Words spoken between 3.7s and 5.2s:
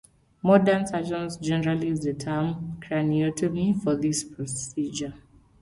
for this procedure.